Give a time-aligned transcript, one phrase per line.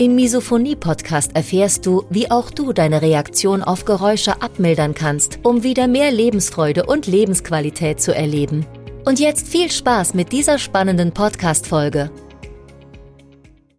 [0.00, 5.88] Im Misophonie-Podcast erfährst du, wie auch du deine Reaktion auf Geräusche abmildern kannst, um wieder
[5.88, 8.64] mehr Lebensfreude und Lebensqualität zu erleben.
[9.04, 12.10] Und jetzt viel Spaß mit dieser spannenden Podcast-Folge.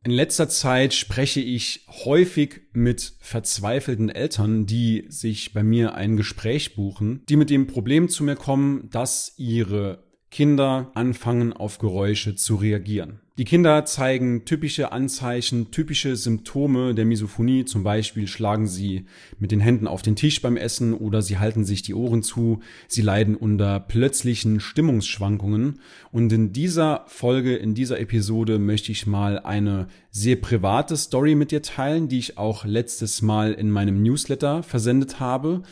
[0.04, 6.76] In letzter Zeit spreche ich häufig mit verzweifelten Eltern, die sich bei mir ein Gespräch
[6.76, 12.56] buchen, die mit dem Problem zu mir kommen, dass ihre Kinder anfangen auf Geräusche zu
[12.56, 13.20] reagieren.
[13.38, 17.66] Die Kinder zeigen typische Anzeichen, typische Symptome der Misophonie.
[17.66, 19.06] Zum Beispiel schlagen sie
[19.40, 22.60] mit den Händen auf den Tisch beim Essen oder sie halten sich die Ohren zu.
[22.88, 25.80] Sie leiden unter plötzlichen Stimmungsschwankungen.
[26.12, 31.52] Und in dieser Folge, in dieser Episode möchte ich mal eine sehr private Story mit
[31.52, 35.64] dir teilen, die ich auch letztes Mal in meinem Newsletter versendet habe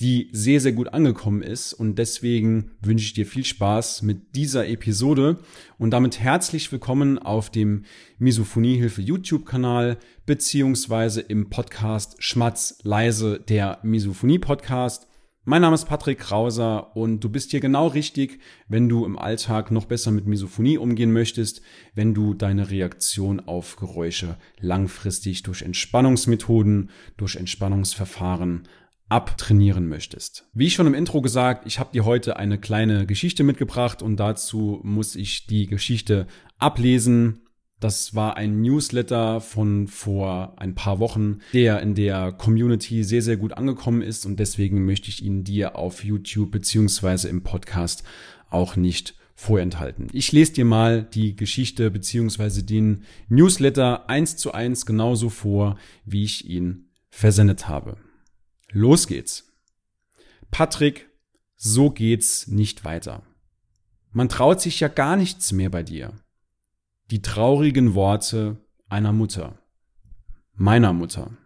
[0.00, 1.72] die sehr, sehr gut angekommen ist.
[1.72, 5.38] Und deswegen wünsche ich dir viel Spaß mit dieser Episode
[5.78, 7.84] und damit herzlich willkommen auf dem
[8.18, 15.08] Misophoniehilfe YouTube-Kanal beziehungsweise im Podcast Schmatz leise, der Misophonie-Podcast.
[15.48, 19.70] Mein Name ist Patrick Krauser und du bist hier genau richtig, wenn du im Alltag
[19.70, 21.62] noch besser mit Misophonie umgehen möchtest,
[21.94, 28.66] wenn du deine Reaktion auf Geräusche langfristig durch Entspannungsmethoden, durch Entspannungsverfahren
[29.08, 30.48] abtrainieren möchtest.
[30.52, 34.80] Wie schon im Intro gesagt, ich habe dir heute eine kleine Geschichte mitgebracht und dazu
[34.82, 36.26] muss ich die Geschichte
[36.58, 37.40] ablesen.
[37.78, 43.36] Das war ein Newsletter von vor ein paar Wochen, der in der Community sehr, sehr
[43.36, 48.02] gut angekommen ist und deswegen möchte ich ihn dir auf YouTube beziehungsweise im Podcast
[48.50, 50.08] auch nicht vorenthalten.
[50.12, 56.24] Ich lese dir mal die Geschichte beziehungsweise den Newsletter eins zu eins genauso vor, wie
[56.24, 57.98] ich ihn versendet habe.
[58.72, 59.52] Los geht's.
[60.50, 61.08] Patrick,
[61.56, 63.22] so geht's nicht weiter.
[64.10, 66.14] Man traut sich ja gar nichts mehr bei dir.
[67.10, 68.56] Die traurigen Worte
[68.88, 69.58] einer Mutter.
[70.54, 71.36] Meiner Mutter.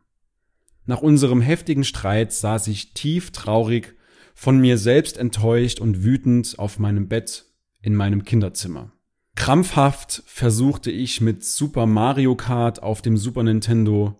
[0.87, 3.97] Nach unserem heftigen Streit saß ich tief traurig,
[4.35, 7.45] von mir selbst enttäuscht und wütend auf meinem Bett
[7.83, 8.93] in meinem Kinderzimmer.
[9.35, 14.19] Krampfhaft versuchte ich mit Super Mario Kart auf dem Super Nintendo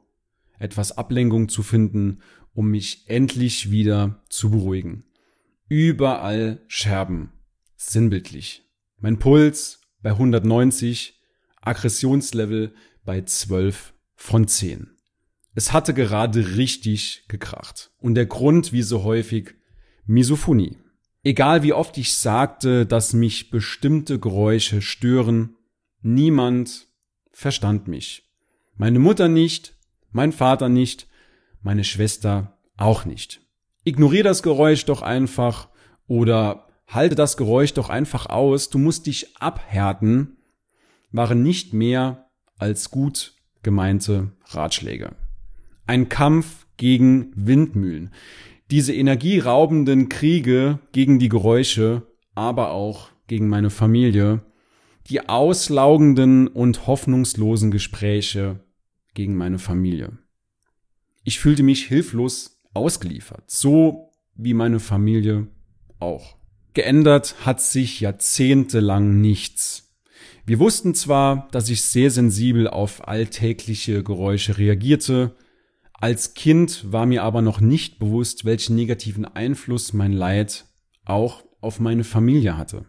[0.59, 2.21] etwas Ablenkung zu finden
[2.53, 5.05] um mich endlich wieder zu beruhigen.
[5.69, 7.33] Überall Scherben,
[7.77, 8.65] sinnbildlich.
[8.99, 11.21] Mein Puls bei 190,
[11.61, 12.75] Aggressionslevel
[13.05, 14.91] bei 12 von 10.
[15.55, 17.91] Es hatte gerade richtig gekracht.
[17.99, 19.55] Und der Grund, wie so häufig,
[20.07, 20.79] Misophonie.
[21.23, 25.57] Egal wie oft ich sagte, dass mich bestimmte Geräusche stören,
[26.01, 26.89] niemand
[27.33, 28.31] verstand mich.
[28.77, 29.77] Meine Mutter nicht,
[30.13, 31.09] mein Vater nicht,
[31.63, 33.41] meine Schwester auch nicht.
[33.85, 35.69] Ignoriere das Geräusch doch einfach
[36.07, 40.39] oder halte das Geräusch doch einfach aus, du musst dich abhärten,
[41.13, 45.15] waren nicht mehr als gut gemeinte Ratschläge.
[45.87, 48.13] Ein Kampf gegen Windmühlen.
[48.71, 54.43] Diese energieraubenden Kriege gegen die Geräusche, aber auch gegen meine Familie,
[55.09, 58.61] die auslaugenden und hoffnungslosen Gespräche
[59.15, 60.19] gegen meine Familie.
[61.23, 65.49] Ich fühlte mich hilflos ausgeliefert, so wie meine Familie
[65.99, 66.37] auch.
[66.73, 69.93] Geändert hat sich jahrzehntelang nichts.
[70.47, 75.37] Wir wussten zwar, dass ich sehr sensibel auf alltägliche Geräusche reagierte,
[75.93, 80.65] als Kind war mir aber noch nicht bewusst, welchen negativen Einfluss mein Leid
[81.05, 82.87] auch auf meine Familie hatte.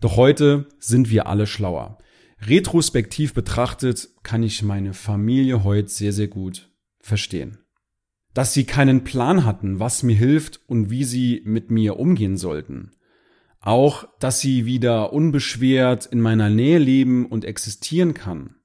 [0.00, 1.96] Doch heute sind wir alle schlauer.
[2.42, 6.68] Retrospektiv betrachtet kann ich meine Familie heute sehr, sehr gut
[7.06, 7.58] verstehen.
[8.34, 12.90] Dass sie keinen Plan hatten, was mir hilft und wie sie mit mir umgehen sollten.
[13.60, 18.56] Auch, dass sie wieder unbeschwert in meiner Nähe leben und existieren kann.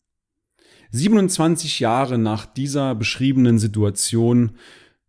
[0.92, 4.58] 27 Jahre nach dieser beschriebenen Situation,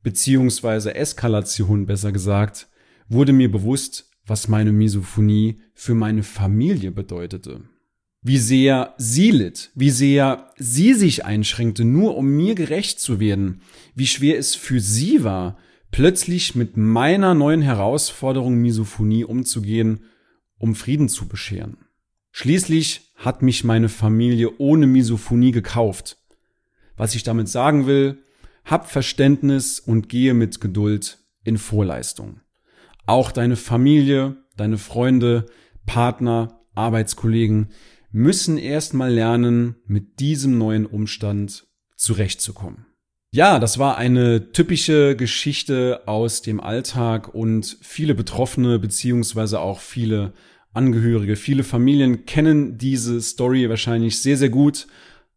[0.02, 2.69] beziehungsweise Eskalation besser gesagt,
[3.08, 7.64] wurde mir bewusst, was meine Misophonie für meine Familie bedeutete
[8.22, 13.60] wie sehr sie litt, wie sehr sie sich einschränkte, nur um mir gerecht zu werden,
[13.94, 15.58] wie schwer es für sie war,
[15.90, 20.04] plötzlich mit meiner neuen Herausforderung Misophonie umzugehen,
[20.58, 21.78] um Frieden zu bescheren.
[22.30, 26.19] Schließlich hat mich meine Familie ohne Misophonie gekauft,
[26.96, 28.22] Was ich damit sagen will,
[28.64, 32.40] hab Verständnis und gehe mit Geduld in Vorleistung.
[33.06, 35.46] Auch deine Familie, deine Freunde,
[35.86, 37.70] Partner, Arbeitskollegen
[38.12, 41.67] müssen erstmal lernen, mit diesem neuen Umstand
[41.97, 42.87] zurechtzukommen.
[43.35, 50.35] Ja, das war eine typische Geschichte aus dem Alltag und viele Betroffene beziehungsweise auch viele
[50.75, 54.87] Angehörige, viele Familien kennen diese Story wahrscheinlich sehr, sehr gut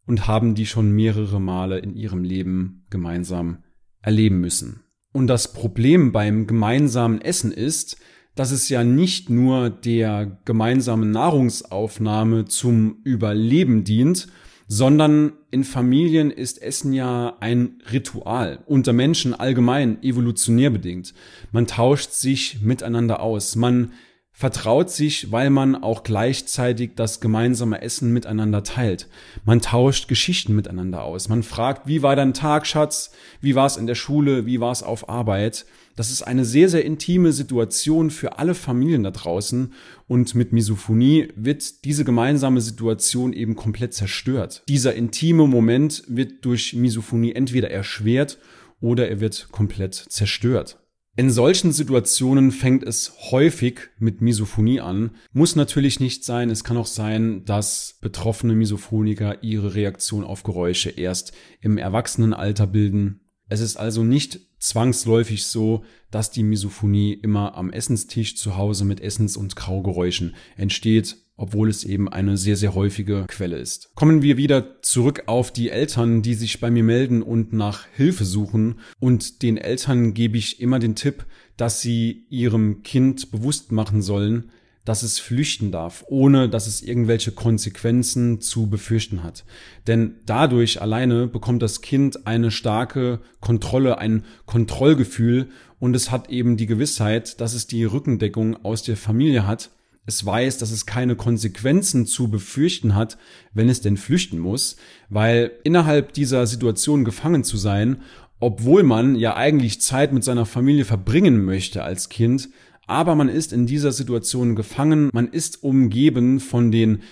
[0.06, 3.64] und haben die schon mehrere Male in ihrem Leben gemeinsam
[4.00, 4.82] erleben müssen.
[5.12, 7.98] Und das Problem beim gemeinsamen Essen ist,
[8.36, 14.28] dass es ja nicht nur der gemeinsamen Nahrungsaufnahme zum Überleben dient,
[14.68, 21.14] sondern in Familien ist Essen ja ein Ritual, unter Menschen allgemein evolutionär bedingt.
[21.50, 23.92] Man tauscht sich miteinander aus, man
[24.38, 29.08] vertraut sich, weil man auch gleichzeitig das gemeinsame Essen miteinander teilt.
[29.46, 31.30] Man tauscht Geschichten miteinander aus.
[31.30, 33.12] Man fragt, wie war dein Tag, Schatz?
[33.40, 34.44] Wie war es in der Schule?
[34.44, 35.64] Wie war es auf Arbeit?
[35.96, 39.72] Das ist eine sehr, sehr intime Situation für alle Familien da draußen
[40.06, 44.62] und mit Misophonie wird diese gemeinsame Situation eben komplett zerstört.
[44.68, 48.36] Dieser intime Moment wird durch Misophonie entweder erschwert
[48.82, 50.78] oder er wird komplett zerstört.
[51.18, 55.12] In solchen Situationen fängt es häufig mit Misophonie an.
[55.32, 56.50] Muss natürlich nicht sein.
[56.50, 61.32] Es kann auch sein, dass betroffene Misophoniker ihre Reaktion auf Geräusche erst
[61.62, 63.20] im Erwachsenenalter bilden.
[63.48, 69.00] Es ist also nicht zwangsläufig so, dass die Misophonie immer am Essenstisch zu Hause mit
[69.00, 73.90] Essens- und Kaugeräuschen entsteht, obwohl es eben eine sehr, sehr häufige Quelle ist.
[73.94, 78.24] Kommen wir wieder zurück auf die Eltern, die sich bei mir melden und nach Hilfe
[78.24, 78.80] suchen.
[78.98, 84.50] Und den Eltern gebe ich immer den Tipp, dass sie ihrem Kind bewusst machen sollen,
[84.86, 89.44] dass es flüchten darf, ohne dass es irgendwelche Konsequenzen zu befürchten hat.
[89.86, 95.48] Denn dadurch alleine bekommt das Kind eine starke Kontrolle, ein Kontrollgefühl
[95.80, 99.70] und es hat eben die Gewissheit, dass es die Rückendeckung aus der Familie hat.
[100.06, 103.18] Es weiß, dass es keine Konsequenzen zu befürchten hat,
[103.52, 104.76] wenn es denn flüchten muss,
[105.08, 108.02] weil innerhalb dieser Situation gefangen zu sein,
[108.38, 112.48] obwohl man ja eigentlich Zeit mit seiner Familie verbringen möchte als Kind,
[112.86, 117.02] aber man ist in dieser Situation gefangen, man ist umgeben von den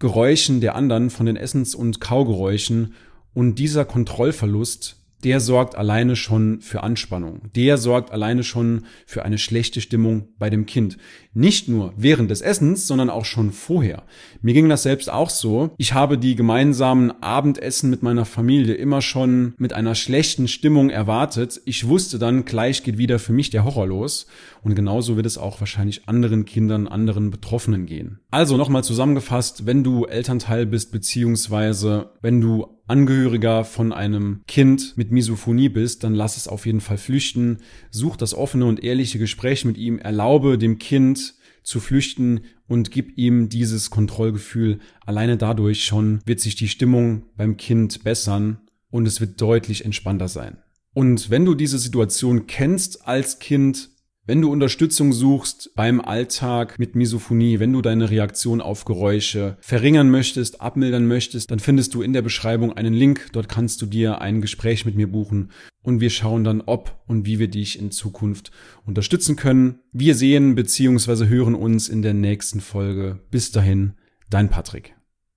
[0.00, 2.94] Geräuschen der anderen, von den Essens- und Kaugeräuschen
[3.34, 7.42] und dieser Kontrollverlust der sorgt alleine schon für Anspannung.
[7.54, 10.98] Der sorgt alleine schon für eine schlechte Stimmung bei dem Kind.
[11.34, 14.02] Nicht nur während des Essens, sondern auch schon vorher.
[14.42, 15.70] Mir ging das selbst auch so.
[15.78, 21.60] Ich habe die gemeinsamen Abendessen mit meiner Familie immer schon mit einer schlechten Stimmung erwartet.
[21.64, 24.26] Ich wusste dann, gleich geht wieder für mich der Horror los.
[24.62, 28.20] Und genauso wird es auch wahrscheinlich anderen Kindern, anderen Betroffenen gehen.
[28.30, 35.10] Also nochmal zusammengefasst, wenn du Elternteil bist, beziehungsweise wenn du Angehöriger von einem Kind mit
[35.12, 37.56] Misophonie bist, dann lass es auf jeden Fall flüchten.
[37.90, 39.98] Such das offene und ehrliche Gespräch mit ihm.
[39.98, 44.78] Erlaube dem Kind zu flüchten und gib ihm dieses Kontrollgefühl.
[45.06, 48.58] Alleine dadurch schon wird sich die Stimmung beim Kind bessern
[48.90, 50.58] und es wird deutlich entspannter sein.
[50.92, 53.88] Und wenn du diese Situation kennst als Kind,
[54.24, 60.10] wenn du Unterstützung suchst beim Alltag mit Misophonie, wenn du deine Reaktion auf Geräusche verringern
[60.10, 63.30] möchtest, abmildern möchtest, dann findest du in der Beschreibung einen Link.
[63.32, 65.50] Dort kannst du dir ein Gespräch mit mir buchen
[65.82, 68.52] und wir schauen dann, ob und wie wir dich in Zukunft
[68.86, 69.80] unterstützen können.
[69.90, 71.26] Wir sehen bzw.
[71.26, 73.18] hören uns in der nächsten Folge.
[73.32, 73.94] Bis dahin,
[74.30, 74.94] dein Patrick.